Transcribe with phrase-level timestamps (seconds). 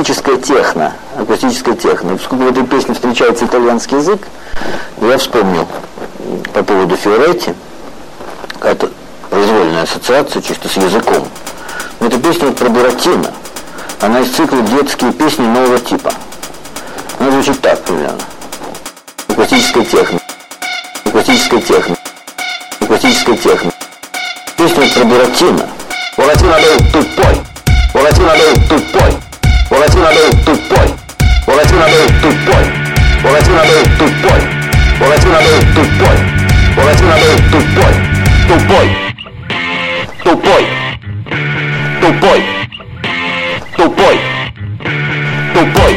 [0.00, 0.94] акустическая техно.
[1.18, 2.16] Акустическая техно.
[2.16, 4.20] Поскольку в этой песне встречается итальянский язык,
[5.00, 5.68] я вспомнил
[6.54, 7.54] по поводу Фиоретти,
[8.54, 8.90] какая-то
[9.28, 11.28] произвольная ассоциация чисто с языком.
[12.00, 13.30] Но эта песня про Буратино.
[14.00, 16.12] Она из цикла «Детские песни нового типа».
[17.18, 18.18] Она звучит так примерно.
[19.28, 20.18] Акустическая техно.
[21.04, 21.96] Акустическая техно.
[22.80, 23.70] Акустическая техно.
[24.56, 25.68] Песня про Буратино.
[26.16, 27.49] Буратино был тупой.
[35.40, 36.18] de tu boy.
[36.76, 37.94] O es una de tu boy.
[38.48, 38.88] Tu boy.
[40.24, 40.64] Tu boy.
[42.00, 42.40] Tu boy.
[43.76, 44.16] Tu boy.
[45.54, 45.94] Tu boy.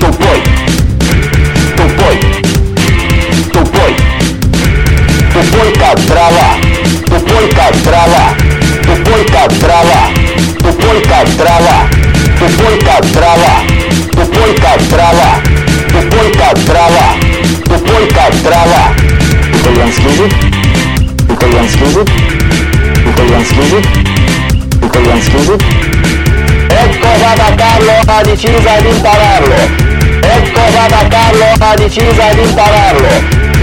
[0.00, 0.38] Tu boy.
[1.76, 2.16] Tu boy.
[3.52, 3.92] Tu boy.
[5.32, 6.48] Tu boy castraba.
[7.04, 8.22] Tu boy castraba.
[8.82, 10.00] Tu boy castraba.
[10.58, 11.69] Tu boy castraba.
[21.60, 22.00] kolyan sfusi,
[23.04, 23.80] il colgan sfusi,
[24.80, 25.54] il colgan sfusi.
[26.68, 29.54] Ecco Papa Carlo ha deciso di impararlo.
[30.22, 33.08] Ecco Papa Carlo ha deciso di impararlo.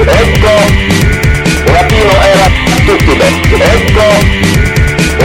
[0.05, 0.53] Ecco,
[1.73, 3.25] Rapino era stupido.
[3.57, 4.05] Ecco,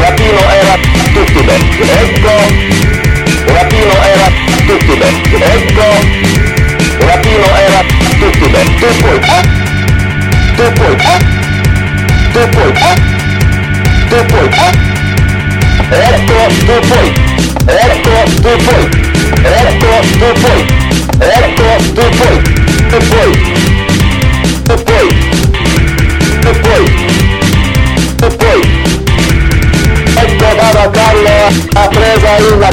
[0.01, 1.53] Rapino era stupido.
[1.53, 2.33] Ecco,
[3.53, 5.07] Rapino era stupido.
[5.57, 5.87] Ecco,
[7.07, 7.85] Rapino era
[8.15, 8.59] stupido.
[8.79, 9.43] Tu puoi, eh?
[10.57, 11.52] Tu puoi, eh?
[12.33, 12.73] depois,
[14.09, 14.57] depois,
[15.93, 17.13] eco depois,
[17.69, 18.89] eco depois,
[19.45, 20.65] eco depois,
[21.21, 22.41] eco depois,
[22.91, 23.37] depois,
[24.65, 25.13] depois,
[26.41, 26.91] depois,
[28.17, 28.67] depois.
[30.17, 32.71] É tomada Carlos, a presa e na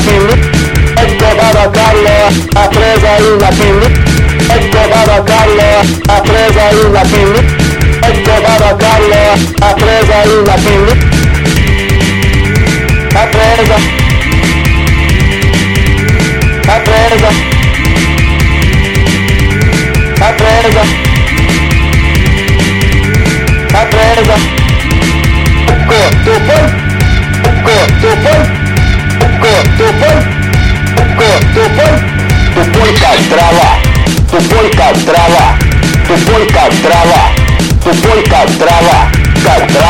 [2.56, 3.12] a presa
[6.08, 7.69] a presa e na pili
[8.42, 10.94] para Carlos, a presa y la pila.
[13.16, 13.78] A presa.
[16.66, 17.32] E a presa.
[20.22, 20.84] A presa.
[23.74, 24.36] A presa.
[25.88, 26.66] Go, tu pon.
[27.66, 28.42] Go, tu pon.
[29.42, 30.18] Go, tu pon.
[31.18, 31.94] Go, tu pon.
[32.54, 33.70] Tu polca traba.
[34.30, 35.58] Tu polca traba.
[36.08, 37.39] Tu polca traba.
[37.94, 39.12] скупой, как трава,
[39.44, 39.89] как трава.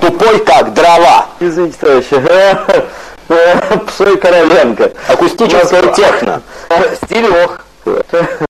[0.00, 1.26] Тупой как дрова.
[1.40, 2.16] Извините, товарищи.
[3.86, 4.92] Псой Короленко.
[5.08, 6.42] Акустическая техно.
[7.04, 7.64] Стилек.